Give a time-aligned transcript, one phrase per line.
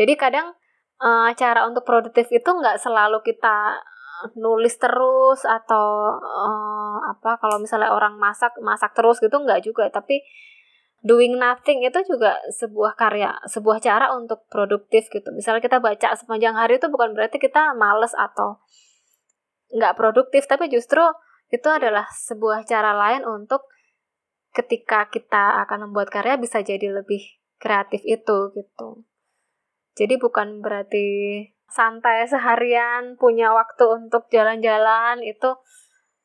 [0.00, 0.56] Jadi kadang
[1.04, 3.76] uh, cara untuk produktif itu nggak selalu kita
[4.40, 9.92] nulis terus atau uh, apa kalau misalnya orang masak masak terus gitu nggak juga.
[9.92, 10.24] Tapi
[11.04, 15.28] doing nothing itu juga sebuah karya sebuah cara untuk produktif gitu.
[15.36, 18.56] Misalnya kita baca sepanjang hari itu bukan berarti kita males atau
[19.76, 21.04] nggak produktif tapi justru
[21.50, 23.66] itu adalah sebuah cara lain untuk
[24.50, 27.22] ketika kita akan membuat karya bisa jadi lebih
[27.62, 29.06] kreatif itu gitu
[29.94, 31.06] jadi bukan berarti
[31.70, 35.54] santai seharian, punya waktu untuk jalan-jalan itu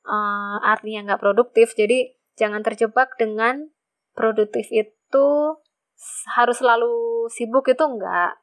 [0.06, 1.78] uh, artinya nggak produktif.
[1.78, 3.70] Jadi jangan terjebak dengan
[4.18, 5.28] produktif itu
[6.36, 8.36] harus selalu sibuk itu enggak.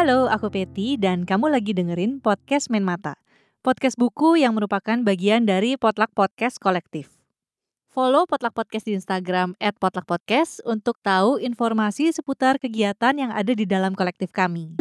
[0.00, 3.20] Halo, aku Peti dan kamu lagi dengerin podcast Main Mata.
[3.60, 7.20] Podcast buku yang merupakan bagian dari Potluck Podcast Kolektif.
[7.84, 13.92] Follow Potluck Podcast di Instagram @potluckpodcast untuk tahu informasi seputar kegiatan yang ada di dalam
[13.92, 14.72] kolektif kami.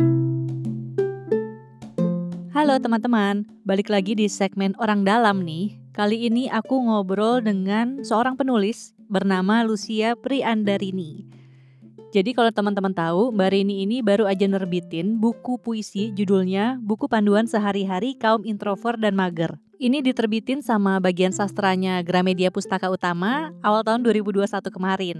[2.55, 5.83] Halo teman-teman, balik lagi di segmen Orang Dalam nih.
[5.91, 11.38] Kali ini aku ngobrol dengan seorang penulis bernama Lucia Priandarini.
[12.09, 17.45] Jadi kalau teman-teman tahu, Mbak Rini ini baru aja nerbitin buku puisi judulnya Buku Panduan
[17.45, 19.61] Sehari-hari Kaum Introvert dan Mager.
[19.77, 24.41] Ini diterbitin sama bagian sastranya Gramedia Pustaka Utama awal tahun 2021
[24.73, 25.17] kemarin.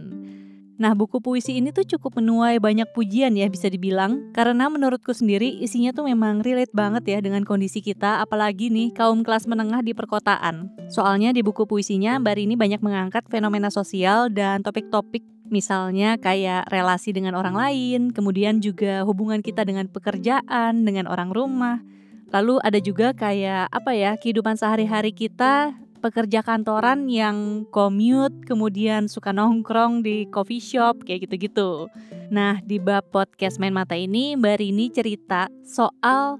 [0.79, 5.61] Nah, buku puisi ini tuh cukup menuai banyak pujian ya bisa dibilang karena menurutku sendiri
[5.61, 9.93] isinya tuh memang relate banget ya dengan kondisi kita apalagi nih kaum kelas menengah di
[9.93, 10.73] perkotaan.
[10.89, 17.09] Soalnya di buku puisinya Mbak Rini banyak mengangkat fenomena sosial dan topik-topik Misalnya kayak relasi
[17.09, 21.81] dengan orang lain, kemudian juga hubungan kita dengan pekerjaan, dengan orang rumah.
[22.29, 29.35] Lalu ada juga kayak apa ya, kehidupan sehari-hari kita pekerja kantoran yang commute, kemudian suka
[29.35, 31.91] nongkrong di coffee shop, kayak gitu-gitu.
[32.31, 36.39] Nah, di bab podcast Main Mata ini, Mbak Rini cerita soal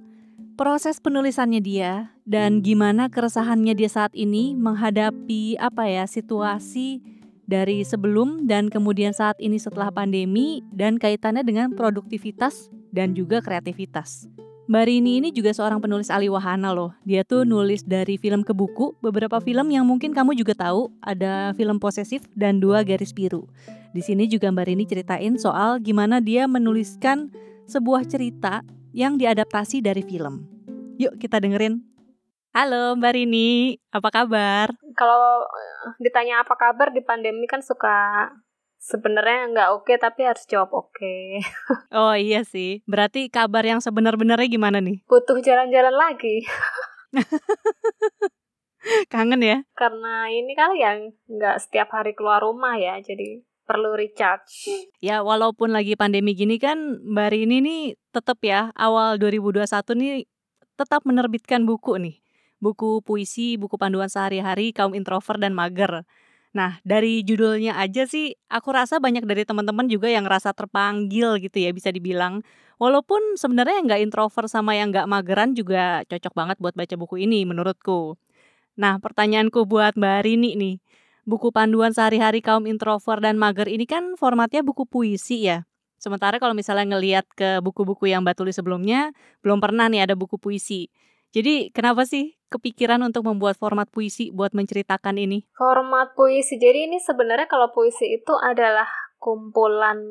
[0.55, 6.99] proses penulisannya dia dan gimana keresahannya dia saat ini menghadapi apa ya situasi
[7.49, 14.29] dari sebelum dan kemudian saat ini setelah pandemi dan kaitannya dengan produktivitas dan juga kreativitas.
[14.69, 16.93] Mbak Rini ini juga seorang penulis ahli wahana loh.
[17.01, 21.57] Dia tuh nulis dari film ke buku, beberapa film yang mungkin kamu juga tahu, ada
[21.57, 23.49] film posesif dan dua garis biru.
[23.97, 27.33] Di sini juga Mbak Rini ceritain soal gimana dia menuliskan
[27.65, 28.61] sebuah cerita
[28.93, 30.45] yang diadaptasi dari film.
[31.01, 31.88] Yuk kita dengerin.
[32.49, 34.73] Halo Mbak Rini, apa kabar?
[34.97, 38.25] Kalau eh, ditanya apa kabar di pandemi kan suka
[38.81, 40.89] sebenarnya nggak oke okay, tapi harus jawab oke.
[40.97, 41.45] Okay.
[42.01, 45.05] oh iya sih, berarti kabar yang sebenar-benarnya gimana nih?
[45.05, 46.41] Butuh jalan-jalan lagi.
[49.13, 49.61] Kangen ya?
[49.77, 54.89] Karena ini kan yang nggak setiap hari keluar rumah ya, jadi perlu recharge.
[55.05, 59.69] Ya walaupun lagi pandemi gini kan Mbak Rini nih tetap ya awal 2021
[60.01, 60.25] nih
[60.73, 62.17] tetap menerbitkan buku nih
[62.59, 66.03] buku puisi, buku panduan sehari-hari kaum introvert dan mager.
[66.49, 71.57] Nah, dari judulnya aja sih aku rasa banyak dari teman-teman juga yang rasa terpanggil gitu
[71.61, 72.41] ya bisa dibilang.
[72.81, 77.21] Walaupun sebenarnya yang nggak introvert sama yang nggak mageran juga cocok banget buat baca buku
[77.21, 78.17] ini menurutku.
[78.79, 80.75] Nah, pertanyaanku buat Mbak Rini nih.
[81.27, 85.67] Buku panduan sehari-hari kaum introvert dan mager ini kan formatnya buku puisi ya.
[85.99, 89.11] Sementara kalau misalnya ngeliat ke buku-buku yang Mbak tulis sebelumnya,
[89.43, 90.87] belum pernah nih ada buku puisi.
[91.35, 95.45] Jadi kenapa sih kepikiran untuk membuat format puisi buat menceritakan ini?
[95.55, 96.57] Format puisi.
[96.57, 98.89] Jadi ini sebenarnya kalau puisi itu adalah
[99.21, 100.01] kumpulan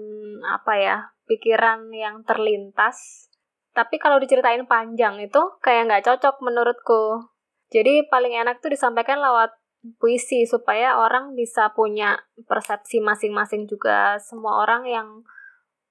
[0.46, 0.98] apa ya?
[1.28, 3.28] pikiran yang terlintas.
[3.76, 7.28] Tapi kalau diceritain panjang itu kayak nggak cocok menurutku.
[7.68, 9.52] Jadi paling enak tuh disampaikan lewat
[10.00, 12.16] puisi supaya orang bisa punya
[12.48, 14.16] persepsi masing-masing juga.
[14.18, 15.08] Semua orang yang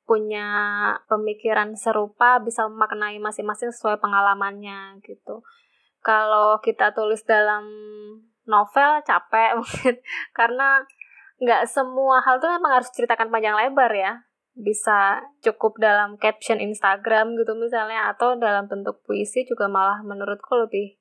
[0.10, 0.48] punya
[1.08, 5.46] pemikiran serupa bisa memaknai masing-masing sesuai pengalamannya gitu.
[6.08, 7.68] Kalau kita tulis dalam
[8.48, 10.00] novel capek mungkin
[10.32, 10.88] karena
[11.44, 14.24] nggak semua hal tuh memang harus ceritakan panjang lebar ya.
[14.56, 20.96] Bisa cukup dalam caption Instagram gitu misalnya atau dalam bentuk puisi juga malah menurutku lebih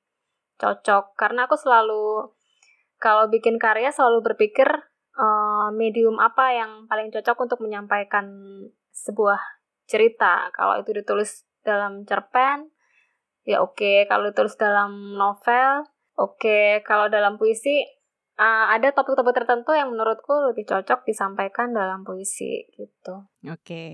[0.59, 2.35] cocok karena aku selalu
[2.97, 4.67] kalau bikin karya selalu berpikir
[5.17, 8.27] uh, medium apa yang paling cocok untuk menyampaikan
[8.93, 9.37] sebuah
[9.89, 10.49] cerita.
[10.53, 12.69] Kalau itu ditulis dalam cerpen,
[13.47, 13.79] ya oke.
[13.79, 13.97] Okay.
[14.11, 15.87] Kalau ditulis dalam novel,
[16.19, 16.37] oke.
[16.37, 16.83] Okay.
[16.83, 17.87] Kalau dalam puisi,
[18.35, 23.25] uh, ada topik-topik tertentu yang menurutku lebih cocok disampaikan dalam puisi gitu.
[23.47, 23.63] Oke.
[23.63, 23.91] Okay.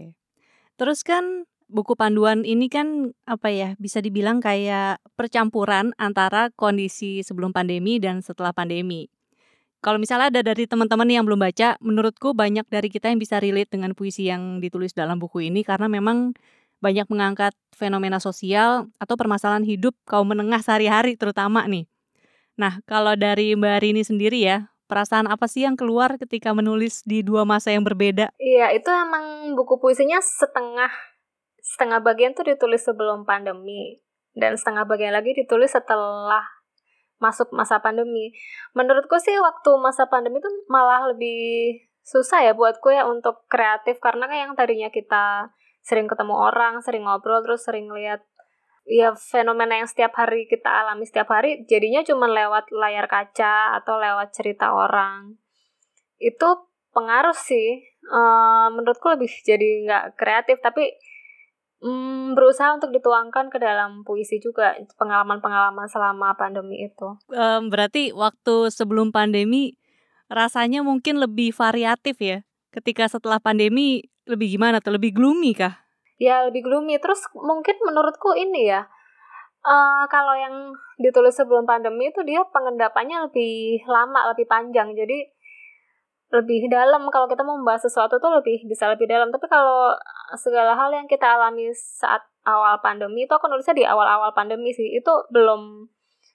[0.76, 7.56] Terus kan buku panduan ini kan apa ya bisa dibilang kayak percampuran antara kondisi sebelum
[7.56, 9.08] pandemi dan setelah pandemi.
[9.84, 13.68] Kalau misalnya ada dari teman-teman yang belum baca, menurutku banyak dari kita yang bisa relate
[13.68, 16.32] dengan puisi yang ditulis dalam buku ini karena memang
[16.84, 21.88] banyak mengangkat fenomena sosial atau permasalahan hidup kaum menengah sehari-hari terutama nih.
[22.60, 27.24] Nah, kalau dari Mbak Rini sendiri ya, perasaan apa sih yang keluar ketika menulis di
[27.24, 28.36] dua masa yang berbeda?
[28.38, 30.92] Iya, itu emang buku puisinya setengah
[31.64, 34.04] setengah bagian tuh ditulis sebelum pandemi
[34.36, 36.44] dan setengah bagian lagi ditulis setelah
[37.24, 38.36] masuk masa pandemi.
[38.76, 44.28] Menurutku sih waktu masa pandemi itu malah lebih susah ya buatku ya untuk kreatif karena
[44.28, 48.24] kan yang tadinya kita sering ketemu orang, sering ngobrol, terus sering lihat
[48.84, 54.00] ya fenomena yang setiap hari kita alami setiap hari jadinya cuma lewat layar kaca atau
[54.00, 55.40] lewat cerita orang.
[56.20, 57.84] Itu pengaruh sih.
[58.04, 60.92] Uh, menurutku lebih jadi nggak kreatif tapi
[61.80, 67.16] um, berusaha untuk dituangkan ke dalam puisi juga pengalaman-pengalaman selama pandemi itu.
[67.32, 69.80] Um, berarti waktu sebelum pandemi
[70.28, 72.44] rasanya mungkin lebih variatif ya
[72.74, 75.86] ketika setelah pandemi lebih gimana tuh lebih gloomy kah?
[76.18, 76.98] Ya lebih gloomy.
[76.98, 78.90] Terus mungkin menurutku ini ya
[79.64, 84.94] uh, kalau yang ditulis sebelum pandemi itu dia pengendapannya lebih lama lebih panjang.
[84.94, 85.32] Jadi
[86.34, 87.08] lebih dalam.
[87.10, 89.32] Kalau kita mau membahas sesuatu tuh lebih bisa lebih dalam.
[89.32, 89.96] Tapi kalau
[90.38, 94.94] segala hal yang kita alami saat awal pandemi itu aku nulisnya di awal-awal pandemi sih.
[94.94, 95.90] Itu belum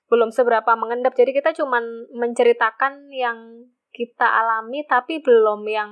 [0.08, 1.12] belum seberapa mengendap.
[1.14, 5.90] Jadi kita cuman menceritakan yang kita alami tapi belum yang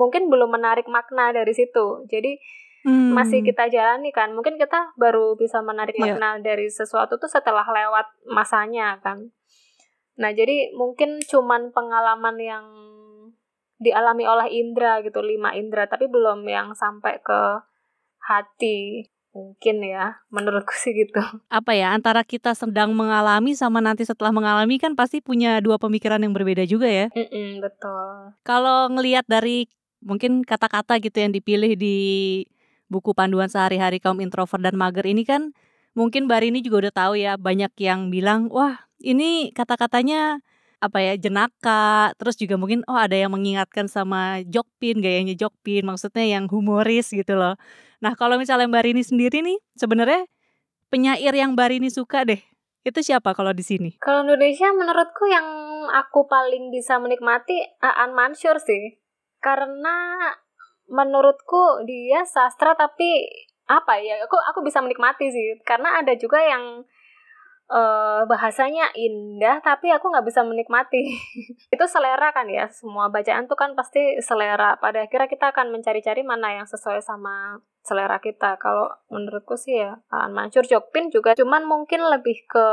[0.00, 2.08] mungkin belum menarik makna dari situ.
[2.08, 2.40] Jadi
[2.88, 3.12] hmm.
[3.12, 4.32] masih kita jalani kan.
[4.32, 6.16] Mungkin kita baru bisa menarik yeah.
[6.16, 9.28] makna dari sesuatu tuh setelah lewat masanya kan.
[10.16, 12.64] Nah jadi mungkin cuman pengalaman yang
[13.80, 17.40] dialami oleh indra gitu lima indra tapi belum yang sampai ke
[18.24, 19.08] hati.
[19.30, 21.22] Mungkin ya menurutku sih gitu.
[21.54, 26.18] Apa ya antara kita sedang mengalami sama nanti setelah mengalami kan pasti punya dua pemikiran
[26.18, 27.06] yang berbeda juga ya.
[27.14, 28.34] Mm -mm, betul.
[28.42, 29.70] Kalau ngelihat dari
[30.00, 31.96] mungkin kata-kata gitu yang dipilih di
[32.90, 35.54] buku panduan sehari-hari kaum introvert dan mager ini kan
[35.94, 40.42] mungkin Mbak Rini juga udah tahu ya banyak yang bilang wah ini kata-katanya
[40.80, 42.10] apa ya jenaka.
[42.16, 47.36] Terus juga mungkin oh ada yang mengingatkan sama Jokpin gayanya Jokpin maksudnya yang humoris gitu
[47.36, 47.54] loh.
[48.00, 50.24] Nah kalau misalnya Mbak Rini sendiri nih sebenarnya
[50.88, 52.40] penyair yang Mbak Rini suka deh
[52.80, 53.90] itu siapa kalau di sini?
[54.00, 55.44] Kalau Indonesia menurutku yang
[55.92, 58.99] aku paling bisa menikmati Aan Mansur sih
[59.40, 59.96] karena
[60.90, 63.24] menurutku dia sastra tapi
[63.70, 65.58] apa ya aku aku bisa menikmati sih.
[65.62, 66.82] Karena ada juga yang
[67.70, 71.14] uh, bahasanya indah tapi aku nggak bisa menikmati.
[71.74, 74.76] Itu selera kan ya semua bacaan tuh kan pasti selera.
[74.82, 78.58] Pada akhirnya kita akan mencari-cari mana yang sesuai sama selera kita.
[78.58, 81.38] Kalau menurutku sih ya Aan Mansur Jokpin juga.
[81.38, 82.66] Cuman mungkin lebih ke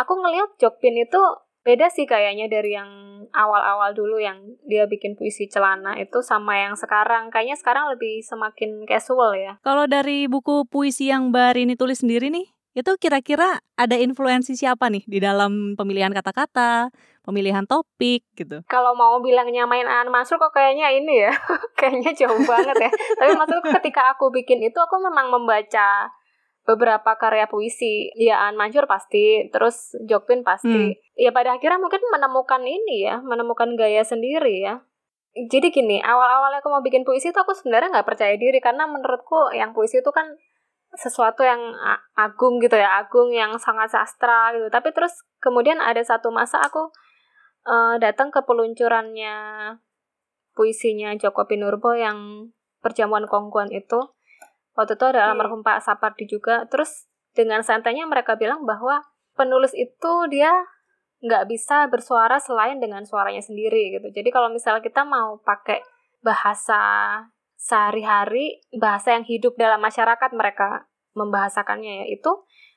[0.00, 1.20] aku ngelihat Jokpin itu
[1.64, 2.90] beda sih kayaknya dari yang
[3.32, 8.84] awal-awal dulu yang dia bikin puisi celana itu sama yang sekarang kayaknya sekarang lebih semakin
[8.84, 13.94] casual ya kalau dari buku puisi yang Mbak Rini tulis sendiri nih itu kira-kira ada
[13.94, 16.90] influensi siapa nih di dalam pemilihan kata-kata,
[17.22, 18.66] pemilihan topik gitu?
[18.66, 21.32] Kalau mau bilangnya main An masuk kok kayaknya ini ya,
[21.78, 22.90] kayaknya jauh banget ya.
[22.90, 26.10] Tapi maksudku ketika aku bikin itu aku memang membaca
[26.64, 28.10] beberapa karya puisi.
[28.16, 30.68] Ya An Mansur pasti terus Jokpin pasti.
[30.68, 30.92] Hmm.
[31.14, 34.82] ya pada akhirnya mungkin menemukan ini ya menemukan gaya sendiri ya.
[35.34, 39.54] Jadi gini awal-awalnya aku mau bikin puisi itu aku sebenarnya nggak percaya diri karena menurutku
[39.54, 40.30] yang puisi itu kan
[40.94, 41.74] sesuatu yang
[42.14, 44.70] agung gitu ya agung yang sangat sastra gitu.
[44.70, 46.90] Tapi terus kemudian ada satu masa aku
[47.66, 49.36] uh, datang ke peluncurannya
[50.54, 54.13] puisinya Joko Pinurbo yang perjamuan kongguan itu
[54.74, 56.66] Waktu itu ada almarhum Pak Sapardi juga.
[56.66, 59.02] Terus dengan santainya mereka bilang bahwa
[59.34, 60.50] penulis itu dia
[61.24, 64.12] nggak bisa bersuara selain dengan suaranya sendiri gitu.
[64.12, 65.80] Jadi kalau misalnya kita mau pakai
[66.20, 66.80] bahasa
[67.56, 70.84] sehari-hari, bahasa yang hidup dalam masyarakat mereka
[71.16, 72.30] membahasakannya ya itu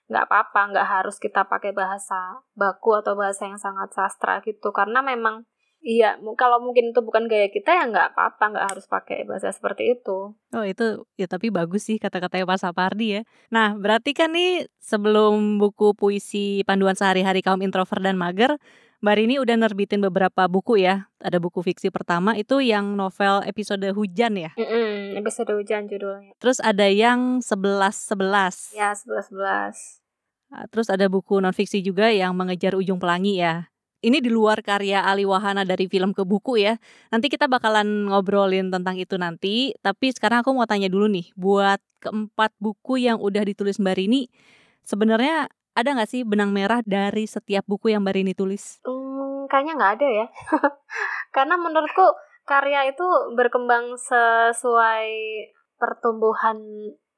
[0.08, 4.72] nggak apa-apa, nggak harus kita pakai bahasa baku atau bahasa yang sangat sastra gitu.
[4.72, 5.44] Karena memang
[5.88, 9.96] Iya, kalau mungkin itu bukan gaya kita ya nggak apa-apa, nggak harus pakai bahasa seperti
[9.96, 10.36] itu.
[10.36, 13.22] Oh itu ya tapi bagus sih kata-katanya Pak Sapardi ya.
[13.56, 18.60] Nah berarti kan nih sebelum buku puisi panduan sehari-hari kaum introvert dan mager,
[19.00, 21.08] Mbak Rini udah nerbitin beberapa buku ya.
[21.24, 24.52] Ada buku fiksi pertama itu yang novel episode hujan ya.
[24.60, 24.92] Mm -mm,
[25.24, 26.36] episode hujan judulnya.
[26.36, 28.76] Terus ada yang sebelas sebelas.
[28.76, 30.04] Ya sebelas sebelas.
[30.68, 33.72] Terus ada buku non fiksi juga yang mengejar ujung pelangi ya
[34.08, 36.80] ini di luar karya Ali Wahana dari film ke buku ya.
[37.12, 39.76] Nanti kita bakalan ngobrolin tentang itu nanti.
[39.84, 44.32] Tapi sekarang aku mau tanya dulu nih, buat keempat buku yang udah ditulis Mbak Rini,
[44.88, 48.80] sebenarnya ada nggak sih benang merah dari setiap buku yang Mbak Rini tulis?
[48.88, 50.26] Hmm, kayaknya nggak ada ya.
[51.36, 52.08] Karena menurutku
[52.48, 53.04] karya itu
[53.36, 55.12] berkembang sesuai
[55.76, 56.58] pertumbuhan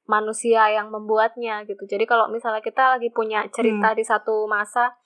[0.09, 1.85] manusia yang membuatnya gitu.
[1.85, 3.97] Jadi kalau misalnya kita lagi punya cerita hmm.
[4.01, 4.97] di satu masa,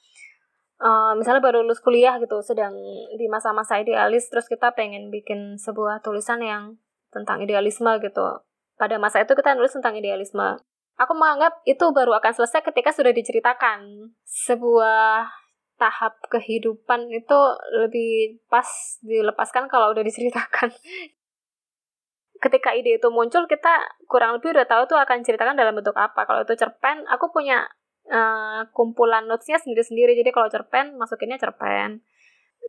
[0.80, 2.74] uh, misalnya baru lulus kuliah gitu, sedang
[3.18, 6.78] di masa-masa idealis, terus kita pengen bikin sebuah tulisan yang
[7.14, 8.42] tentang idealisme gitu.
[8.80, 10.58] Pada masa itu kita nulis tentang idealisme.
[10.98, 14.14] Aku menganggap itu baru akan selesai ketika sudah diceritakan.
[14.26, 15.30] Sebuah
[15.78, 17.40] tahap kehidupan itu
[17.74, 18.66] lebih pas
[19.02, 20.70] dilepaskan kalau udah diceritakan
[22.44, 26.28] ketika ide itu muncul kita kurang lebih udah tahu tuh akan ceritakan dalam bentuk apa
[26.28, 27.66] kalau itu cerpen aku punya
[28.10, 30.18] uh, kumpulan notesnya sendiri-sendiri.
[30.18, 32.04] Jadi kalau cerpen masukinnya cerpen.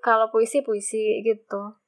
[0.02, 1.78] Kalau puisi puisi gitu.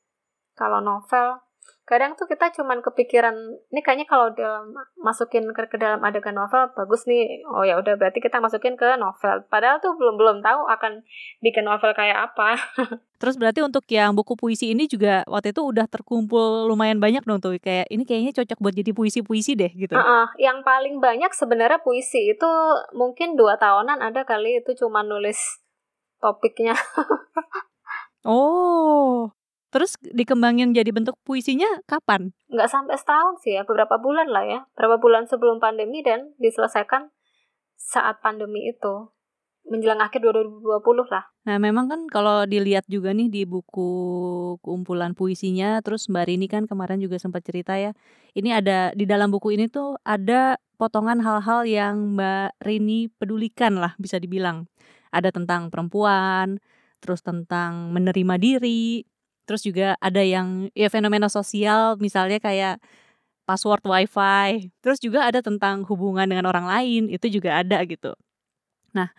[0.56, 1.45] Kalau novel
[1.86, 3.32] kadang tuh kita cuman kepikiran
[3.70, 7.46] ini kayaknya kalau dalam masukin ke, ke dalam adegan novel bagus nih.
[7.46, 9.46] Oh ya udah berarti kita masukin ke novel.
[9.46, 11.06] Padahal tuh belum belum tahu akan
[11.46, 12.58] bikin novel kayak apa.
[13.22, 17.38] Terus berarti untuk yang buku puisi ini juga waktu itu udah terkumpul lumayan banyak dong
[17.38, 19.94] tuh kayak ini kayaknya cocok buat jadi puisi puisi deh gitu.
[19.94, 22.50] Uh -uh, yang paling banyak sebenarnya puisi itu
[22.98, 25.38] mungkin dua tahunan ada kali itu cuma nulis
[26.18, 26.74] topiknya.
[28.26, 29.30] Oh
[29.76, 32.32] Terus dikembangin jadi bentuk puisinya kapan?
[32.48, 34.60] Nggak sampai setahun sih ya, beberapa bulan lah ya.
[34.72, 37.12] Beberapa bulan sebelum pandemi dan diselesaikan
[37.76, 39.12] saat pandemi itu.
[39.68, 41.28] Menjelang akhir 2020 lah.
[41.44, 43.92] Nah memang kan kalau dilihat juga nih di buku
[44.64, 47.92] kumpulan puisinya, terus Mbak Rini kan kemarin juga sempat cerita ya.
[48.32, 53.92] Ini ada, di dalam buku ini tuh ada potongan hal-hal yang Mbak Rini pedulikan lah
[54.00, 54.72] bisa dibilang.
[55.12, 56.64] Ada tentang perempuan,
[57.04, 59.04] terus tentang menerima diri,
[59.46, 62.82] Terus juga ada yang ya fenomena sosial misalnya kayak
[63.46, 64.74] password wifi.
[64.82, 68.12] Terus juga ada tentang hubungan dengan orang lain itu juga ada gitu.
[68.92, 69.10] Nah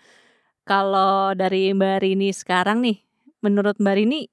[0.67, 2.99] kalau dari Mbak Rini sekarang nih,
[3.39, 4.27] menurut Mbak Rini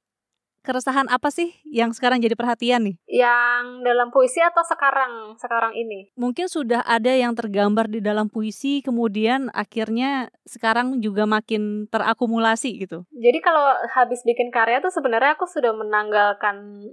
[0.65, 2.97] keresahan apa sih yang sekarang jadi perhatian nih?
[3.05, 6.11] Yang dalam puisi atau sekarang sekarang ini?
[6.17, 13.05] Mungkin sudah ada yang tergambar di dalam puisi kemudian akhirnya sekarang juga makin terakumulasi gitu.
[13.13, 16.89] Jadi kalau habis bikin karya tuh sebenarnya aku sudah menanggalkan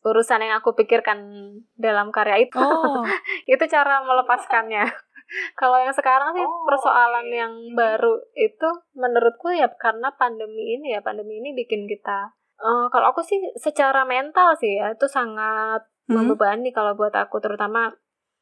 [0.00, 1.20] urusan yang aku pikirkan
[1.76, 2.56] dalam karya itu.
[2.56, 3.04] Oh.
[3.52, 4.88] itu cara melepaskannya.
[5.60, 7.38] kalau yang sekarang sih oh, persoalan okay.
[7.38, 13.16] yang baru itu menurutku ya karena pandemi ini ya pandemi ini bikin kita Uh, kalau
[13.16, 16.12] aku sih secara mental sih ya itu sangat hmm.
[16.12, 17.88] membebani kalau buat aku terutama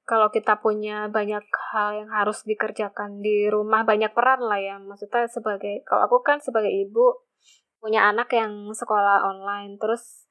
[0.08, 5.30] kalau kita punya banyak hal yang harus dikerjakan di rumah banyak peran lah ya maksudnya
[5.30, 7.28] sebagai kalau aku kan sebagai ibu
[7.78, 10.26] punya anak yang sekolah online terus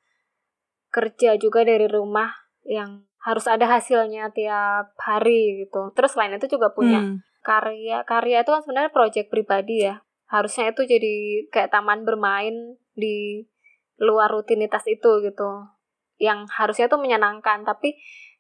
[0.92, 2.28] kerja juga dari rumah
[2.68, 7.24] yang harus ada hasilnya tiap hari gitu terus selain itu juga punya hmm.
[7.46, 11.16] karya karya itu kan sebenarnya proyek pribadi ya harusnya itu jadi
[11.54, 13.48] kayak taman bermain di
[14.02, 15.68] luar rutinitas itu gitu.
[16.18, 17.98] Yang harusnya tuh menyenangkan tapi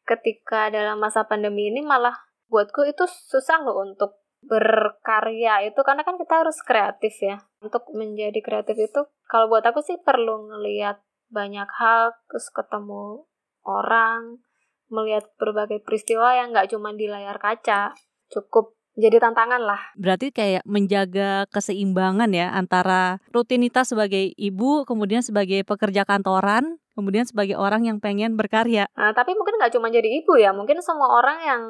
[0.08, 2.16] ketika dalam masa pandemi ini malah
[2.48, 7.38] buatku itu susah loh untuk berkarya itu karena kan kita harus kreatif ya.
[7.60, 13.28] Untuk menjadi kreatif itu kalau buat aku sih perlu ngelihat banyak hal terus ketemu
[13.68, 14.40] orang
[14.88, 17.92] melihat berbagai peristiwa yang nggak cuma di layar kaca
[18.32, 19.82] cukup jadi tantangan lah.
[19.94, 27.54] Berarti kayak menjaga keseimbangan ya antara rutinitas sebagai ibu, kemudian sebagai pekerja kantoran, kemudian sebagai
[27.62, 28.90] orang yang pengen berkarya.
[28.98, 31.62] Nah, tapi mungkin nggak cuma jadi ibu ya, mungkin semua orang yang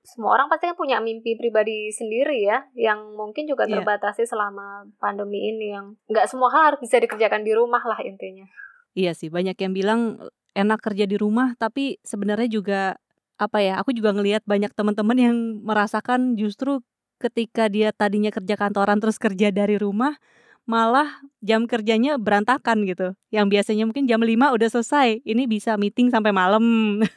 [0.00, 3.78] semua orang pasti kan punya mimpi pribadi sendiri ya, yang mungkin juga iya.
[3.78, 4.30] terbatasi yeah.
[4.32, 8.48] selama pandemi ini yang nggak semua hal harus bisa dikerjakan di rumah lah intinya.
[8.96, 10.00] Iya sih, banyak yang bilang
[10.56, 12.96] enak kerja di rumah, tapi sebenarnya juga
[13.36, 16.80] apa ya, aku juga ngelihat banyak teman-teman yang merasakan justru
[17.16, 20.16] ketika dia tadinya kerja kantoran terus kerja dari rumah,
[20.66, 23.14] malah jam kerjanya berantakan gitu.
[23.30, 26.64] Yang biasanya mungkin jam 5 udah selesai, ini bisa meeting sampai malam.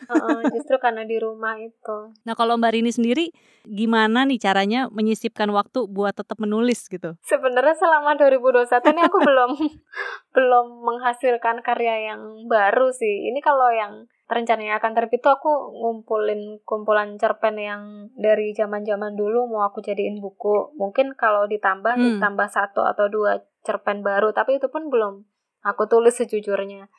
[0.06, 2.14] Uh, justru karena di rumah itu.
[2.24, 3.34] Nah, kalau Mbak Rini sendiri
[3.66, 7.18] gimana nih caranya menyisipkan waktu buat tetap menulis gitu?
[7.26, 9.52] Sebenarnya selama 2021 ini aku belum
[10.38, 13.34] belum menghasilkan karya yang baru sih.
[13.34, 19.50] Ini kalau yang rencananya akan terbit tuh aku ngumpulin kumpulan cerpen yang dari zaman-zaman dulu
[19.50, 20.78] mau aku jadiin buku.
[20.78, 22.22] Mungkin kalau ditambah hmm.
[22.22, 25.26] ditambah satu atau dua cerpen baru, tapi itu pun belum
[25.66, 26.94] aku tulis sejujurnya.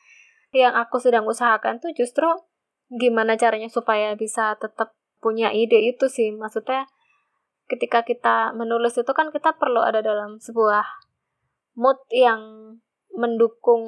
[0.50, 2.26] Yang aku sedang usahakan tuh justru
[2.90, 6.34] gimana caranya supaya bisa tetap punya ide itu sih.
[6.34, 6.90] Maksudnya
[7.70, 10.82] ketika kita menulis itu kan kita perlu ada dalam sebuah
[11.78, 12.75] mood yang
[13.14, 13.87] mendukung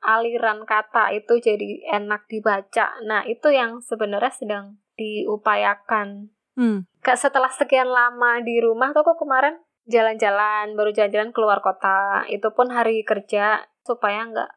[0.00, 3.00] aliran kata itu jadi enak dibaca.
[3.04, 4.64] Nah, itu yang sebenarnya sedang
[4.96, 6.32] diupayakan.
[6.56, 6.84] Hmm.
[7.00, 12.24] Setelah sekian lama di rumah tuh aku kemarin jalan-jalan, baru jalan-jalan keluar kota.
[12.28, 14.50] Itu pun hari kerja supaya nggak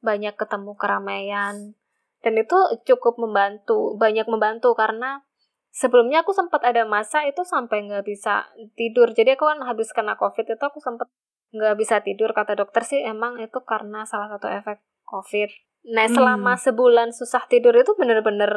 [0.00, 1.76] banyak ketemu keramaian.
[2.20, 5.24] Dan itu cukup membantu, banyak membantu karena
[5.72, 9.16] sebelumnya aku sempat ada masa itu sampai nggak bisa tidur.
[9.16, 11.08] Jadi aku kan habis kena covid itu aku sempat
[11.50, 16.14] nggak bisa tidur kata dokter sih emang itu karena salah satu efek covid nah hmm.
[16.14, 18.52] selama sebulan susah tidur itu bener-bener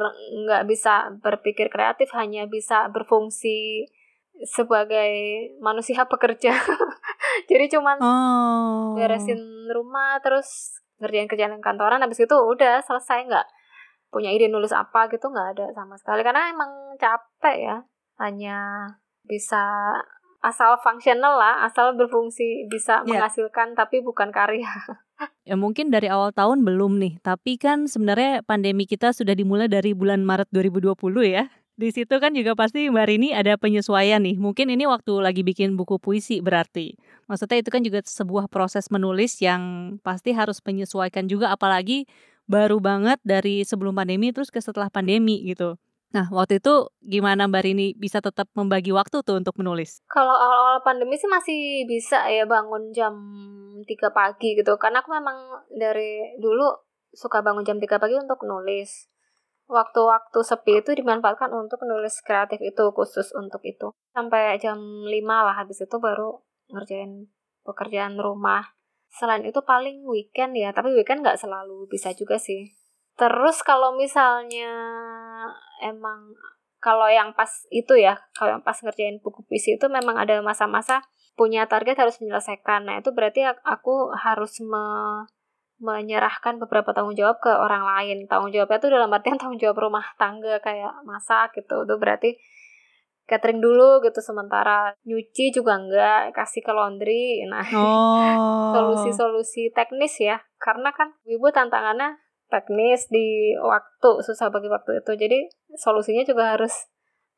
[0.46, 3.88] nggak bisa berpikir kreatif hanya bisa berfungsi
[4.44, 5.14] sebagai
[5.64, 6.54] manusia pekerja
[7.50, 8.94] jadi cuman oh.
[9.00, 9.40] beresin
[9.72, 13.48] rumah terus ngerjain kerjaan kantoran habis itu udah selesai nggak
[14.14, 16.70] punya ide nulis apa gitu nggak ada sama sekali karena emang
[17.02, 17.78] capek ya
[18.22, 18.86] hanya
[19.26, 19.98] bisa
[20.44, 23.08] asal fungsional lah, asal berfungsi bisa yeah.
[23.08, 24.68] menghasilkan tapi bukan karya.
[25.48, 29.96] Ya mungkin dari awal tahun belum nih, tapi kan sebenarnya pandemi kita sudah dimulai dari
[29.96, 31.48] bulan Maret 2020 ya.
[31.80, 34.36] Di situ kan juga pasti Mbak Rini ada penyesuaian nih.
[34.36, 37.00] Mungkin ini waktu lagi bikin buku puisi berarti.
[37.32, 42.04] Maksudnya itu kan juga sebuah proses menulis yang pasti harus menyesuaikan juga apalagi
[42.46, 45.80] baru banget dari sebelum pandemi terus ke setelah pandemi gitu.
[46.13, 49.98] Nah, waktu itu gimana Mbak Rini bisa tetap membagi waktu tuh untuk menulis?
[50.05, 53.17] Kalau awal-awal pandemi sih masih bisa ya bangun jam
[53.82, 54.77] 3 pagi gitu.
[54.77, 56.70] Karena aku memang dari dulu
[57.10, 59.10] suka bangun jam 3 pagi untuk nulis.
[59.65, 63.89] Waktu-waktu sepi itu dimanfaatkan untuk nulis kreatif itu khusus untuk itu.
[64.13, 67.25] Sampai jam 5 lah habis itu baru ngerjain
[67.65, 68.77] pekerjaan rumah.
[69.10, 72.70] Selain itu paling weekend ya, tapi weekend nggak selalu bisa juga sih.
[73.13, 74.74] Terus kalau misalnya
[75.84, 76.34] emang
[76.84, 81.00] kalau yang pas itu ya, kalau yang pas ngerjain buku puisi itu memang ada masa-masa
[81.40, 82.84] punya target harus menyelesaikan.
[82.84, 84.86] Nah, itu berarti aku harus me
[85.84, 88.24] menyerahkan beberapa tanggung jawab ke orang lain.
[88.32, 91.84] Tanggung jawabnya itu dalam artian tanggung jawab rumah tangga kayak masak gitu.
[91.84, 92.40] Itu berarti
[93.24, 98.72] catering dulu gitu sementara nyuci juga enggak kasih ke laundry nah oh.
[98.76, 102.19] solusi-solusi teknis ya karena kan ibu tantangannya
[102.54, 105.12] teknis di waktu susah bagi waktu itu.
[105.18, 105.39] Jadi
[105.74, 106.86] solusinya juga harus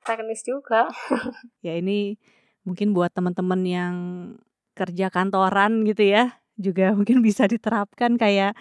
[0.04, 0.92] teknis juga.
[1.66, 2.20] Ya ini
[2.68, 3.96] mungkin buat teman-teman yang
[4.76, 8.54] kerja kantoran gitu ya juga mungkin bisa diterapkan kayak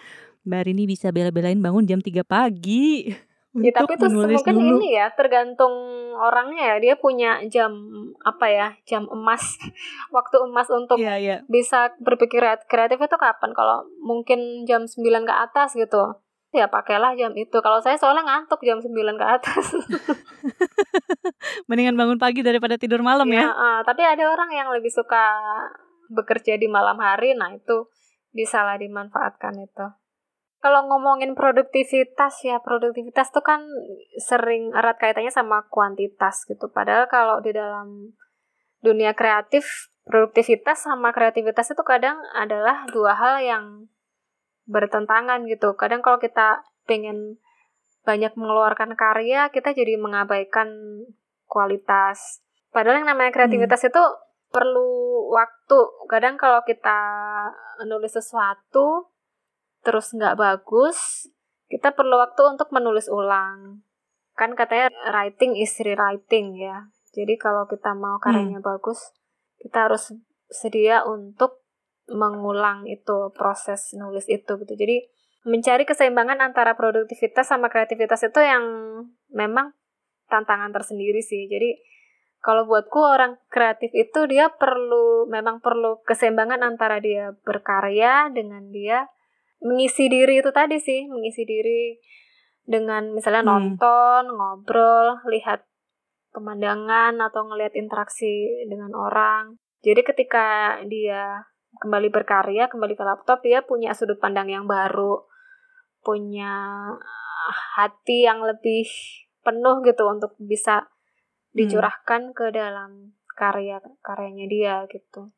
[0.45, 3.09] Mbak Rini bisa bela-belain bangun jam 3 pagi.
[3.55, 4.83] Ya, tapi itu mungkin dulu.
[4.83, 5.71] ini ya tergantung
[6.11, 6.91] orangnya ya.
[6.91, 7.71] Dia punya jam
[8.21, 9.41] apa ya jam emas
[10.15, 11.39] waktu emas untuk yeah, yeah.
[11.47, 13.55] bisa berpikir kreatif itu kapan?
[13.55, 16.19] Kalau mungkin jam 9 ke atas gitu
[16.55, 17.59] ya pakailah jam itu.
[17.59, 19.65] Kalau saya soalnya ngantuk jam 9 ke atas.
[21.69, 23.45] Mendingan bangun pagi daripada tidur malam ya.
[23.45, 23.51] ya?
[23.51, 25.35] Uh, tapi ada orang yang lebih suka
[26.09, 27.91] bekerja di malam hari, nah itu
[28.31, 29.87] bisa lah dimanfaatkan itu.
[30.63, 33.61] Kalau ngomongin produktivitas ya, produktivitas tuh kan
[34.17, 36.73] sering erat kaitannya sama kuantitas gitu.
[36.73, 38.17] Padahal kalau di dalam
[38.81, 43.63] dunia kreatif, produktivitas sama kreativitas itu kadang adalah dua hal yang
[44.65, 45.73] bertentangan gitu.
[45.77, 47.41] Kadang kalau kita pengen
[48.05, 50.69] banyak mengeluarkan karya, kita jadi mengabaikan
[51.49, 52.45] kualitas.
[52.69, 53.89] Padahal yang namanya kreativitas hmm.
[53.89, 54.03] itu
[54.53, 55.79] perlu waktu.
[56.05, 56.99] Kadang kalau kita
[57.81, 59.09] menulis sesuatu
[59.81, 61.29] terus nggak bagus,
[61.69, 63.81] kita perlu waktu untuk menulis ulang.
[64.37, 66.89] Kan katanya writing is rewriting ya.
[67.15, 68.69] Jadi kalau kita mau karyanya hmm.
[68.69, 69.15] bagus,
[69.61, 70.13] kita harus
[70.51, 71.64] sedia untuk
[72.09, 74.73] mengulang itu proses nulis itu gitu.
[74.77, 75.05] Jadi
[75.45, 78.63] mencari keseimbangan antara produktivitas sama kreativitas itu yang
[79.33, 79.73] memang
[80.29, 81.45] tantangan tersendiri sih.
[81.45, 81.77] Jadi
[82.41, 89.09] kalau buatku orang kreatif itu dia perlu memang perlu keseimbangan antara dia berkarya dengan dia
[89.65, 91.97] mengisi diri itu tadi sih, mengisi diri
[92.65, 93.49] dengan misalnya hmm.
[93.49, 95.65] nonton, ngobrol, lihat
[96.33, 99.57] pemandangan atau ngelihat interaksi dengan orang.
[99.81, 101.45] Jadi ketika dia
[101.79, 105.23] kembali berkarya, kembali ke laptop, dia punya sudut pandang yang baru,
[106.05, 106.53] punya
[107.77, 108.87] hati yang lebih
[109.45, 110.89] penuh gitu untuk bisa
[111.53, 112.35] dicurahkan hmm.
[112.35, 115.29] ke dalam karya karyanya dia gitu.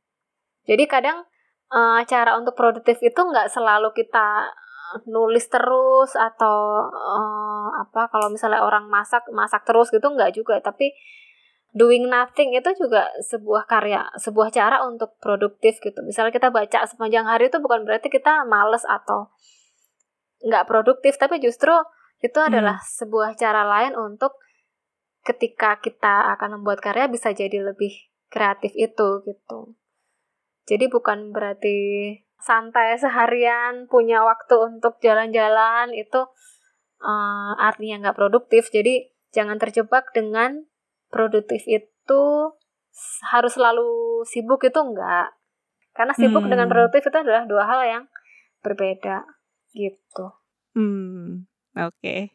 [0.67, 1.27] Jadi kadang
[1.73, 4.51] uh, cara untuk produktif itu nggak selalu kita
[5.03, 10.95] nulis terus atau uh, apa kalau misalnya orang masak masak terus gitu nggak juga tapi
[11.77, 16.01] doing nothing itu juga sebuah karya, sebuah cara untuk produktif gitu.
[16.01, 19.29] Misalnya kita baca sepanjang hari itu bukan berarti kita males atau
[20.41, 21.73] nggak produktif, tapi justru
[22.25, 22.49] itu hmm.
[22.49, 22.87] adalah hmm.
[22.97, 24.33] sebuah cara lain untuk
[25.21, 27.93] ketika kita akan membuat karya bisa jadi lebih
[28.33, 29.77] kreatif itu gitu.
[30.67, 31.77] Jadi bukan berarti
[32.41, 36.21] santai seharian, punya waktu untuk jalan-jalan itu
[37.03, 38.67] uh, artinya nggak produktif.
[38.71, 40.66] Jadi jangan terjebak dengan
[41.07, 42.23] produktif itu
[43.29, 45.33] harus selalu sibuk itu enggak.
[45.93, 46.51] Karena sibuk hmm.
[46.53, 48.03] dengan produktif itu adalah dua hal yang
[48.61, 49.25] berbeda
[49.73, 50.25] gitu.
[50.77, 51.93] Hmm, oke.
[51.97, 52.33] Okay.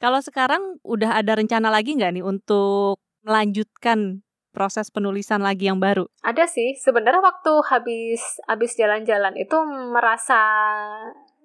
[0.00, 4.24] Kalau sekarang udah ada rencana lagi nggak nih untuk melanjutkan
[4.54, 6.06] proses penulisan lagi yang baru?
[6.22, 6.78] Ada sih.
[6.78, 9.56] Sebenarnya waktu habis habis jalan-jalan itu
[9.90, 10.40] merasa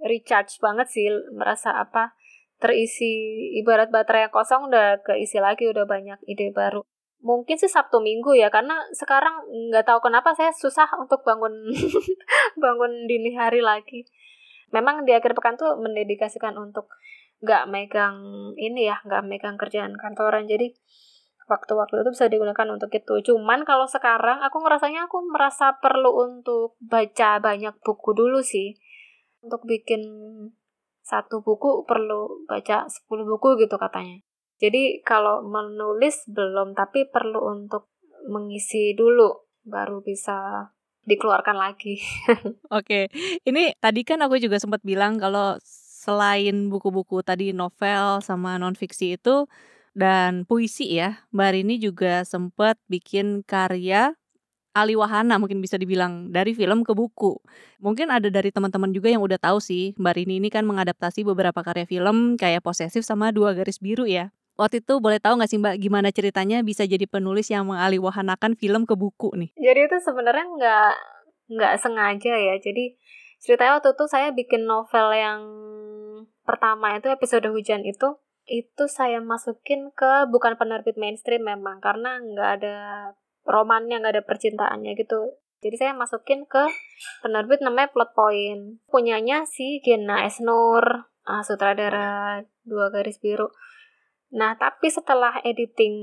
[0.06, 2.14] recharge banget sih, merasa apa?
[2.60, 3.12] Terisi
[3.56, 6.84] ibarat baterai yang kosong udah keisi lagi udah banyak ide baru.
[7.20, 11.52] Mungkin sih Sabtu Minggu ya karena sekarang nggak tahu kenapa saya susah untuk bangun
[12.64, 14.08] bangun dini hari lagi.
[14.72, 16.88] Memang di akhir pekan tuh mendedikasikan untuk
[17.40, 18.20] nggak megang
[18.60, 20.48] ini ya nggak megang kerjaan kantoran.
[20.48, 20.76] Jadi
[21.50, 23.34] waktu-waktu itu bisa digunakan untuk itu.
[23.34, 28.78] Cuman kalau sekarang aku ngerasanya aku merasa perlu untuk baca banyak buku dulu sih.
[29.40, 30.04] Untuk bikin
[31.10, 34.22] satu buku perlu baca 10 buku gitu katanya
[34.60, 37.90] jadi kalau menulis belum tapi perlu untuk
[38.28, 40.68] mengisi dulu baru bisa
[41.08, 41.98] dikeluarkan lagi.
[42.78, 43.08] Oke,
[43.48, 49.48] ini tadi kan aku juga sempat bilang kalau selain buku-buku tadi novel sama non-fiksi itu
[49.96, 54.14] dan puisi ya, Mbak Rini juga sempat bikin karya
[54.74, 57.42] aliwahana mungkin bisa dibilang dari film ke buku.
[57.82, 61.60] Mungkin ada dari teman-teman juga yang udah tahu sih, Mbak Rini ini kan mengadaptasi beberapa
[61.66, 64.30] karya film kayak Posesif sama Dua Garis Biru ya.
[64.60, 68.84] Waktu itu boleh tahu nggak sih Mbak gimana ceritanya bisa jadi penulis yang mengaliwahanakan film
[68.84, 69.50] ke buku nih?
[69.56, 70.94] Jadi itu sebenarnya nggak
[71.56, 72.56] nggak sengaja ya.
[72.60, 73.00] Jadi
[73.40, 75.42] ceritanya waktu itu saya bikin novel yang
[76.44, 82.50] pertama itu episode hujan itu itu saya masukin ke bukan penerbit mainstream memang karena nggak
[82.60, 82.78] ada
[83.46, 85.40] romannya nggak ada percintaannya gitu.
[85.60, 86.64] Jadi saya masukin ke
[87.20, 88.80] penerbit namanya Plot Point.
[88.88, 93.52] Punyanya si Gena Esnur uh, sutradara dua garis biru.
[94.32, 95.96] Nah tapi setelah editing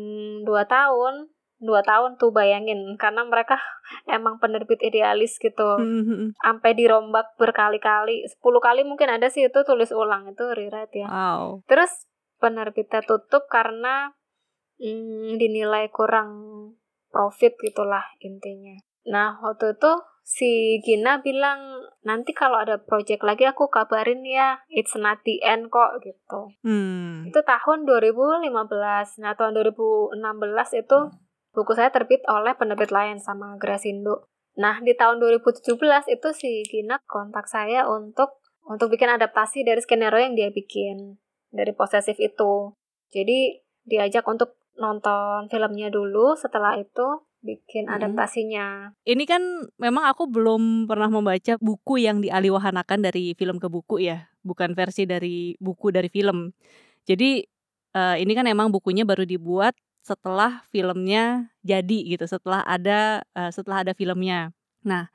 [0.44, 3.56] dua tahun dua tahun tuh bayangin karena mereka
[4.16, 5.80] emang penerbit idealis gitu.
[5.80, 6.36] Mm-hmm.
[6.36, 8.28] sampai dirombak berkali-kali.
[8.28, 11.08] Sepuluh kali mungkin ada sih itu tulis ulang itu rewrite ya.
[11.08, 11.64] Wow.
[11.64, 12.04] terus
[12.36, 14.12] penerbitnya tutup karena
[14.76, 16.30] mm, dinilai kurang
[17.10, 19.92] profit gitulah intinya nah waktu itu
[20.26, 25.70] si Gina bilang nanti kalau ada project lagi aku kabarin ya it's not the end
[25.70, 27.30] kok gitu hmm.
[27.30, 28.50] itu tahun 2015
[29.22, 30.18] nah tahun 2016
[30.82, 30.98] itu
[31.56, 34.28] buku saya terbit oleh penerbit lain sama Grasindo.
[34.60, 35.64] Nah, di tahun 2017
[36.12, 41.16] itu si Gina kontak saya untuk untuk bikin adaptasi dari skenario yang dia bikin
[41.48, 42.76] dari posesif itu.
[43.08, 47.94] Jadi diajak untuk nonton filmnya dulu, setelah itu bikin hmm.
[47.94, 48.66] adaptasinya.
[49.06, 49.42] Ini kan
[49.78, 55.06] memang aku belum pernah membaca buku yang dialiwahanakan dari film ke buku ya, bukan versi
[55.06, 56.50] dari buku dari film.
[57.06, 57.46] Jadi
[57.94, 63.82] uh, ini kan emang bukunya baru dibuat setelah filmnya jadi gitu, setelah ada uh, setelah
[63.86, 64.54] ada filmnya.
[64.86, 65.10] Nah,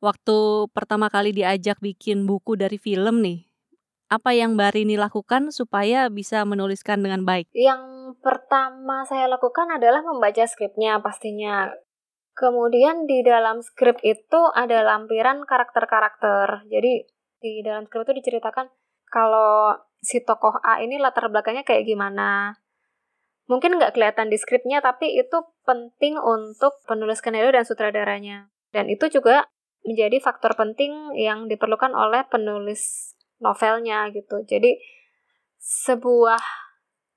[0.00, 3.49] waktu pertama kali diajak bikin buku dari film nih,
[4.10, 7.46] apa yang Mbak Rini lakukan supaya bisa menuliskan dengan baik?
[7.54, 11.70] Yang pertama saya lakukan adalah membaca skripnya pastinya.
[12.34, 16.66] Kemudian di dalam skrip itu ada lampiran karakter-karakter.
[16.66, 17.06] Jadi
[17.38, 18.66] di dalam skrip itu diceritakan
[19.10, 22.56] kalau si tokoh A ini latar belakangnya kayak gimana
[23.50, 29.10] mungkin nggak kelihatan di skripnya tapi itu penting untuk penulis skenario dan sutradaranya dan itu
[29.10, 29.50] juga
[29.82, 34.76] menjadi faktor penting yang diperlukan oleh penulis novelnya gitu jadi
[35.60, 36.40] sebuah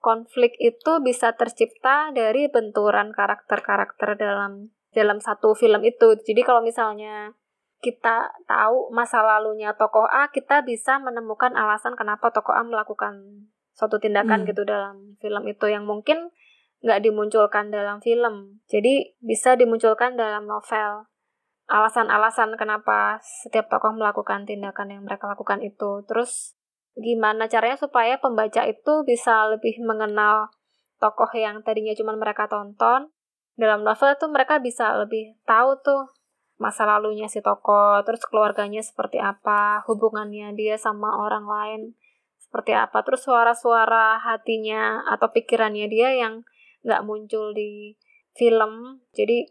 [0.03, 7.36] konflik itu bisa tercipta dari benturan karakter-karakter dalam dalam satu film itu jadi kalau misalnya
[7.83, 13.43] kita tahu masa lalunya tokoh A, kita bisa menemukan alasan kenapa tokoh A melakukan
[13.75, 14.47] suatu tindakan hmm.
[14.55, 16.31] gitu dalam film itu yang mungkin
[16.79, 18.63] nggak dimunculkan dalam film.
[18.71, 21.12] Jadi bisa dimunculkan dalam novel.
[21.71, 26.04] Alasan-alasan kenapa setiap tokoh melakukan tindakan yang mereka lakukan itu.
[26.06, 26.60] Terus
[26.93, 30.52] gimana caranya supaya pembaca itu bisa lebih mengenal
[30.99, 33.10] tokoh yang tadinya cuma mereka tonton.
[33.56, 36.10] Dalam novel tuh mereka bisa lebih tahu tuh
[36.58, 41.82] masa lalunya si tokoh, terus keluarganya seperti apa, hubungannya dia sama orang lain
[42.54, 46.45] seperti apa terus suara-suara hatinya atau pikirannya dia yang
[46.86, 47.97] nggak muncul di
[48.38, 49.49] film jadi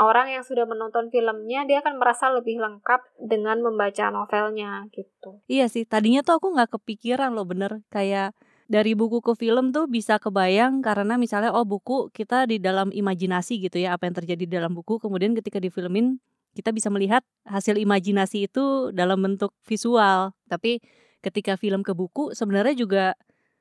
[0.00, 5.66] orang yang sudah menonton filmnya dia akan merasa lebih lengkap dengan membaca novelnya gitu iya
[5.66, 8.32] sih tadinya tuh aku nggak kepikiran loh bener kayak
[8.66, 13.62] dari buku ke film tuh bisa kebayang karena misalnya oh buku kita di dalam imajinasi
[13.62, 16.18] gitu ya apa yang terjadi di dalam buku kemudian ketika difilmin
[16.56, 20.32] kita bisa melihat hasil imajinasi itu dalam bentuk visual.
[20.48, 20.80] Tapi
[21.20, 23.04] ketika film ke buku sebenarnya juga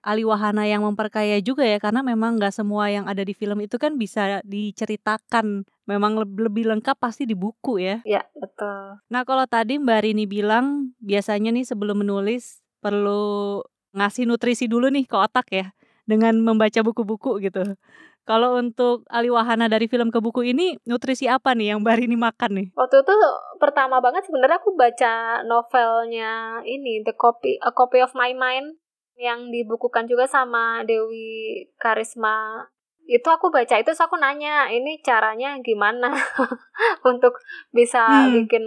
[0.05, 3.75] Ali Wahana yang memperkaya juga ya karena memang nggak semua yang ada di film itu
[3.75, 8.01] kan bisa diceritakan memang lebih, lengkap pasti di buku ya.
[8.05, 8.99] Ya betul.
[9.09, 13.61] Nah kalau tadi Mbak Rini bilang biasanya nih sebelum menulis perlu
[13.95, 15.65] ngasih nutrisi dulu nih ke otak ya
[16.05, 17.77] dengan membaca buku-buku gitu.
[18.25, 22.17] Kalau untuk Ali Wahana dari film ke buku ini nutrisi apa nih yang Mbak Rini
[22.17, 22.67] makan nih?
[22.73, 23.13] Waktu itu
[23.61, 28.81] pertama banget sebenarnya aku baca novelnya ini The Copy A Copy of My Mind
[29.15, 32.65] yang dibukukan juga sama Dewi Karisma
[33.05, 36.09] itu aku baca itu aku nanya ini caranya gimana
[37.11, 37.37] untuk
[37.69, 38.33] bisa hmm.
[38.43, 38.65] bikin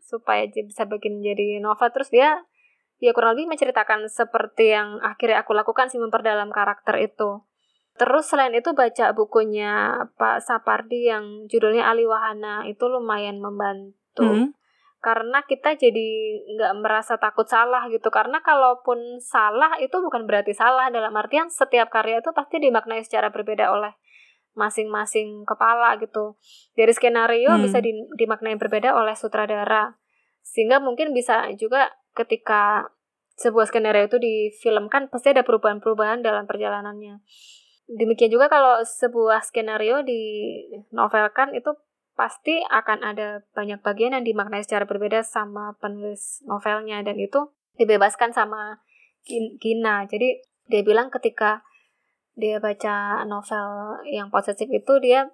[0.00, 1.92] supaya bisa bikin jadi novel?
[1.92, 2.40] Terus dia
[2.98, 7.44] dia kurang lebih menceritakan seperti yang akhirnya aku lakukan sih memperdalam karakter itu.
[7.94, 14.63] Terus selain itu baca bukunya Pak Sapardi yang judulnya Ali Wahana itu lumayan membantu hmm
[15.04, 16.08] karena kita jadi
[16.56, 18.08] nggak merasa takut salah gitu.
[18.08, 20.88] Karena kalaupun salah itu bukan berarti salah.
[20.88, 23.92] Dalam artian setiap karya itu pasti dimaknai secara berbeda oleh
[24.56, 26.40] masing-masing kepala gitu.
[26.72, 27.60] Dari skenario hmm.
[27.60, 29.92] bisa di, dimaknai berbeda oleh sutradara.
[30.40, 32.88] Sehingga mungkin bisa juga ketika
[33.36, 37.20] sebuah skenario itu difilmkan pasti ada perubahan-perubahan dalam perjalanannya.
[37.84, 41.76] Demikian juga kalau sebuah skenario dinovelkan itu
[42.14, 48.30] pasti akan ada banyak bagian yang dimaknai secara berbeda sama penulis novelnya dan itu dibebaskan
[48.30, 48.82] sama
[49.58, 50.06] Gina.
[50.06, 50.38] Jadi
[50.70, 51.66] dia bilang ketika
[52.34, 55.30] dia baca novel yang positif itu dia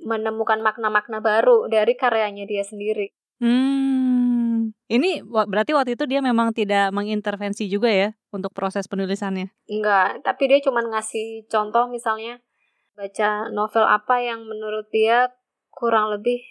[0.00, 3.12] menemukan makna-makna baru dari karyanya dia sendiri.
[3.40, 9.52] Hmm, ini berarti waktu itu dia memang tidak mengintervensi juga ya untuk proses penulisannya?
[9.68, 12.40] Enggak, tapi dia cuma ngasih contoh misalnya
[12.96, 15.32] baca novel apa yang menurut dia
[15.72, 16.42] kurang lebih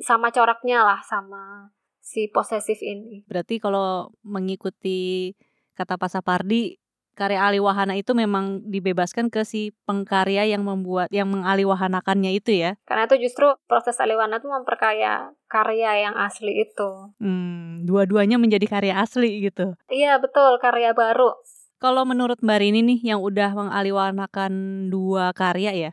[0.00, 1.70] sama coraknya lah sama
[2.04, 3.24] si posesif ini.
[3.28, 5.32] Berarti kalau mengikuti
[5.74, 6.78] kata Pak Sapardi,
[7.14, 12.76] karya Ali Wahana itu memang dibebaskan ke si pengkarya yang membuat yang mengaliwahanakannya itu ya.
[12.84, 17.14] Karena itu justru proses aliwahana itu memperkaya karya yang asli itu.
[17.22, 19.78] Hmm, dua-duanya menjadi karya asli gitu.
[19.88, 21.32] Iya, betul, karya baru.
[21.78, 24.52] Kalau menurut Mbak Rini nih yang udah mengaliwahanakan
[24.88, 25.90] dua karya ya,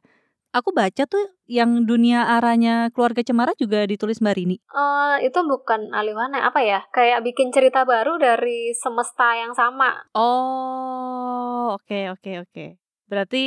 [0.51, 4.57] Aku baca tuh yang dunia arahnya keluarga Cemara juga ditulis Mbak Rini.
[4.67, 6.83] Uh, itu bukan Aliwana apa ya?
[6.91, 10.11] Kayak bikin cerita baru dari semesta yang sama.
[10.11, 12.51] Oh, oke okay, oke okay, oke.
[12.51, 12.69] Okay.
[13.07, 13.43] Berarti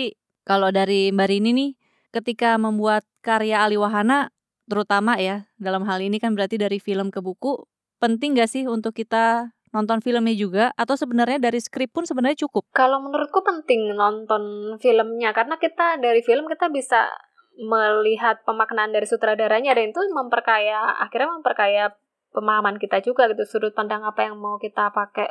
[0.49, 1.71] kalau dari Mbak Rini nih,
[2.09, 4.33] ketika membuat karya Aliwahana,
[4.65, 7.69] terutama ya dalam hal ini kan berarti dari film ke buku,
[8.01, 12.71] penting gak sih untuk kita nonton filmnya juga atau sebenarnya dari skrip pun sebenarnya cukup?
[12.71, 17.11] Kalau menurutku penting nonton filmnya karena kita dari film kita bisa
[17.59, 21.85] melihat pemaknaan dari sutradaranya dan itu memperkaya akhirnya memperkaya
[22.35, 25.31] pemahaman kita juga gitu sudut pandang apa yang mau kita pakai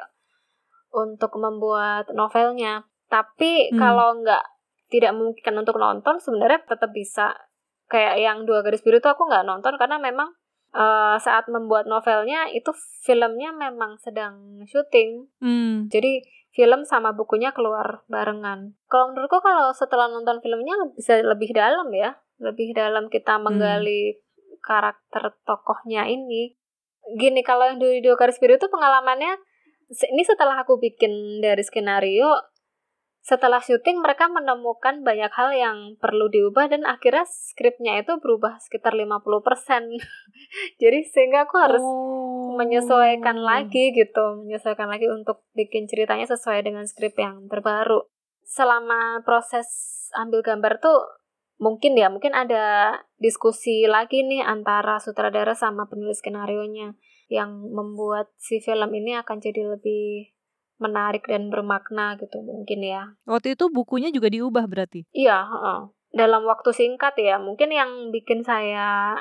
[0.93, 2.87] untuk membuat novelnya.
[3.11, 3.79] Tapi hmm.
[3.79, 4.43] kalau nggak
[4.87, 7.33] tidak mungkin untuk nonton sebenarnya tetap bisa
[7.89, 10.31] kayak yang dua garis biru itu aku nggak nonton karena memang
[10.73, 12.73] uh, saat membuat novelnya itu
[13.05, 15.29] filmnya memang sedang syuting.
[15.39, 15.87] Hmm.
[15.87, 18.77] Jadi film sama bukunya keluar barengan.
[18.89, 23.43] Kalau menurutku kalau setelah nonton filmnya bisa lebih dalam ya, lebih dalam kita hmm.
[23.45, 24.61] menggali hmm.
[24.61, 26.57] karakter tokohnya ini.
[27.17, 29.35] Gini kalau yang di Dua Garis Biru itu pengalamannya
[29.91, 32.31] ini setelah aku bikin dari skenario
[33.23, 38.91] setelah syuting mereka menemukan banyak hal yang perlu diubah dan akhirnya skripnya itu berubah sekitar
[38.99, 39.15] 50%.
[40.83, 42.59] Jadi sehingga aku harus oh.
[42.59, 48.03] menyesuaikan lagi gitu, menyesuaikan lagi untuk bikin ceritanya sesuai dengan skrip yang terbaru.
[48.43, 49.71] Selama proses
[50.19, 50.99] ambil gambar tuh
[51.63, 56.99] mungkin ya, mungkin ada diskusi lagi nih antara sutradara sama penulis skenario-nya
[57.31, 60.35] yang membuat si film ini akan jadi lebih
[60.81, 63.13] menarik dan bermakna gitu mungkin ya.
[63.29, 65.05] Waktu itu bukunya juga diubah berarti?
[65.13, 65.81] Iya, uh,
[66.13, 67.37] dalam waktu singkat ya.
[67.37, 69.17] Mungkin yang bikin saya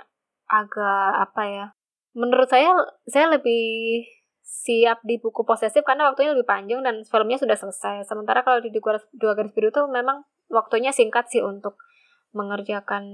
[0.49, 1.67] agak apa ya?
[2.13, 2.73] Menurut saya
[3.09, 4.05] saya lebih
[4.43, 8.05] siap di buku posesif karena waktunya lebih panjang dan filmnya sudah selesai.
[8.05, 8.69] Sementara kalau di
[9.17, 11.81] dua garis biru itu memang waktunya singkat sih untuk
[12.37, 13.05] mengerjakan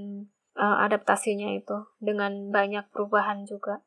[0.58, 3.86] uh, adaptasinya itu dengan banyak perubahan juga.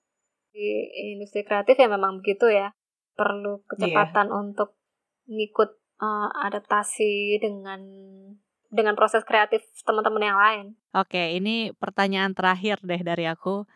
[0.51, 2.75] Di industri kreatif ya memang begitu ya
[3.21, 4.37] perlu kecepatan yeah.
[4.41, 4.73] untuk
[5.29, 7.85] ngikut uh, adaptasi dengan
[8.73, 10.65] dengan proses kreatif teman-teman yang lain.
[10.97, 13.69] Oke, ini pertanyaan terakhir deh dari aku.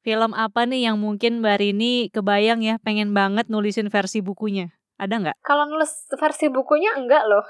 [0.00, 4.72] Film apa nih yang mungkin Mbak Rini kebayang ya pengen banget nulisin versi bukunya?
[4.96, 5.36] Ada nggak?
[5.42, 7.44] Kalau nulis versi bukunya enggak loh.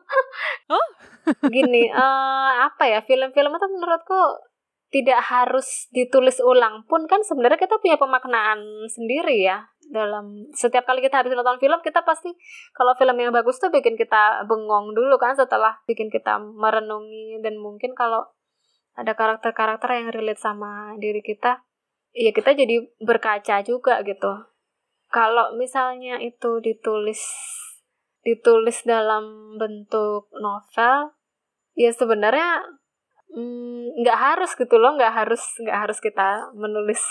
[0.78, 0.86] oh?
[1.46, 4.18] Gini, uh, apa ya film-film itu menurutku
[4.92, 8.60] tidak harus ditulis ulang pun kan sebenarnya kita punya pemaknaan
[8.92, 12.30] sendiri ya dalam setiap kali kita habis nonton film kita pasti
[12.76, 17.42] kalau film yang bagus tuh bikin kita bengong dulu kan setelah bikin kita merenungi.
[17.42, 18.22] Dan mungkin kalau
[18.94, 21.64] ada karakter-karakter yang relate sama diri kita
[22.12, 24.32] ya kita jadi berkaca juga gitu.
[25.12, 27.20] Kalau misalnya itu ditulis
[28.22, 31.10] ditulis dalam bentuk novel
[31.74, 32.62] ya sebenarnya
[33.34, 37.02] mm, nggak mm, harus gitu loh nggak harus nggak harus kita menulis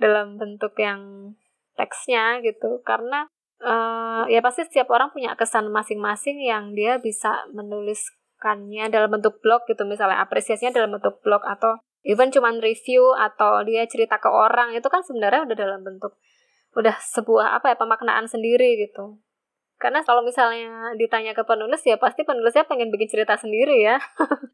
[0.00, 1.32] dalam bentuk yang
[1.78, 2.82] teksnya gitu.
[2.82, 3.30] Karena
[3.62, 9.62] uh, ya pasti setiap orang punya kesan masing-masing yang dia bisa menuliskannya dalam bentuk blog
[9.70, 9.86] gitu.
[9.86, 14.86] Misalnya apresiasinya dalam bentuk blog atau even cuman review atau dia cerita ke orang itu
[14.90, 16.18] kan sebenarnya udah dalam bentuk
[16.76, 19.18] udah sebuah apa ya pemaknaan sendiri gitu
[19.78, 24.02] karena kalau misalnya ditanya ke penulis ya pasti penulisnya pengen bikin cerita sendiri ya.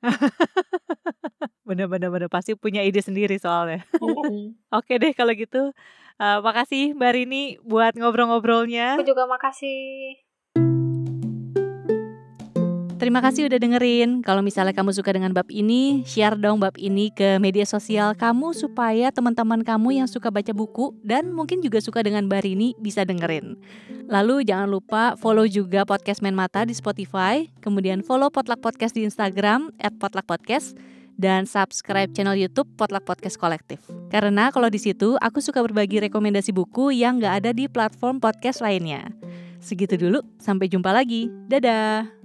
[1.69, 3.85] Bener-bener pasti punya ide sendiri soalnya.
[4.77, 5.73] Oke deh kalau gitu.
[6.15, 9.01] Uh, makasih Mbak Rini buat ngobrol-ngobrolnya.
[9.01, 10.24] Aku juga makasih.
[12.95, 14.23] Terima kasih udah dengerin.
[14.23, 18.55] Kalau misalnya kamu suka dengan bab ini, share dong bab ini ke media sosial kamu
[18.55, 23.03] supaya teman-teman kamu yang suka baca buku dan mungkin juga suka dengan Mbak Rini bisa
[23.03, 23.59] dengerin.
[24.07, 29.03] Lalu jangan lupa follow juga podcast Main Mata di Spotify, kemudian follow Potluck Podcast di
[29.03, 30.79] Instagram @potluckpodcast
[31.19, 33.83] dan subscribe channel YouTube Potluck Podcast Kolektif.
[34.11, 38.63] Karena kalau di situ aku suka berbagi rekomendasi buku yang gak ada di platform podcast
[38.63, 39.11] lainnya.
[39.59, 41.33] Segitu dulu, sampai jumpa lagi.
[41.49, 42.24] Dadah.